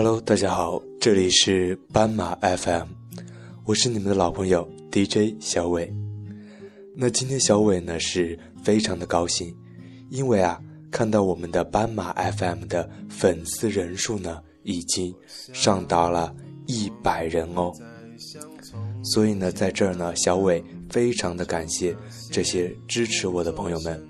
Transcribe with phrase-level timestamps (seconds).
[0.00, 2.86] Hello，大家好，这里是斑马 FM，
[3.64, 5.92] 我是你们的老朋友 DJ 小伟。
[6.94, 9.52] 那今天小伟呢是非常的高兴，
[10.08, 10.62] 因为啊，
[10.92, 15.12] 看到我们的斑马 FM 的粉丝人数呢已经
[15.52, 16.32] 上到了
[16.68, 17.72] 一百人哦。
[19.02, 21.92] 所以呢，在这儿呢，小伟非常的感谢
[22.30, 24.08] 这些支持我的朋友们。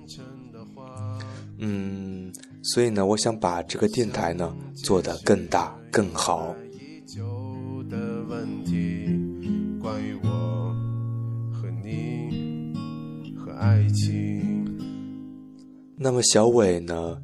[1.57, 2.31] 嗯，
[2.61, 6.55] 所以呢，我想把这个电台呢做得更大更好。
[16.01, 17.17] 那么小伟呢，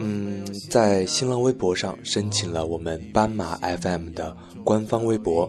[0.00, 5.48] 嗯，在新浪微博上申请了我们斑马 FM 的官方微博，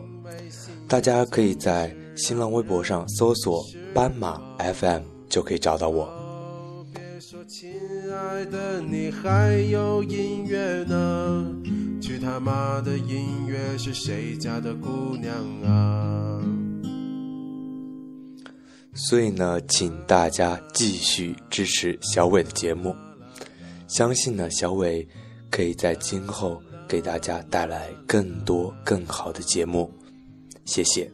[0.87, 6.07] 大家可以在新浪微博上搜索“斑马 FM” 就可以找到我。
[6.93, 7.71] 别说亲
[8.11, 11.62] 爱的，你还有音乐呢？
[12.23, 16.39] 他妈的音乐是谁家的姑娘啊？
[18.93, 22.95] 所以呢，请大家继续支持小伟的节目，
[23.89, 25.05] 相信呢，小伟
[25.51, 29.91] 可以在今后给大家带来更多更好的节目，
[30.63, 31.11] 谢谢。